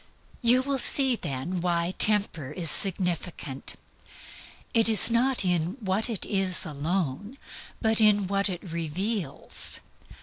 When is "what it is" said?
5.79-6.65